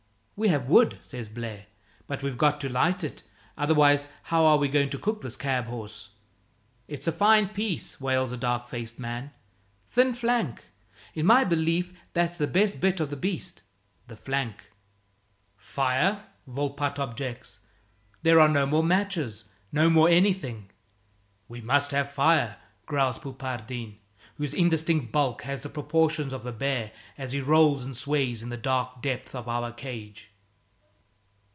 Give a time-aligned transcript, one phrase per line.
[0.37, 1.67] "We have wood," says Blaire,
[2.07, 3.21] "but we've got to light it.
[3.59, 6.09] Otherwise, how are we going to cook this cab horse?"
[6.87, 9.33] "It's a fine piece," wails a dark faced man,
[9.87, 10.63] "thin flank.
[11.13, 13.61] In my belief, that's the best bit of the beast,
[14.07, 14.71] the flank."
[15.57, 17.59] "Fire?" Volpatte objects,
[18.23, 20.71] "there are no more matches, no more anything."
[21.47, 22.57] "We must have fire,"
[22.87, 23.99] growls Poupardin,
[24.37, 28.49] whose indistinct bulk has the proportions of a bear as he rolls and sways in
[28.49, 30.29] the dark depths of our cage.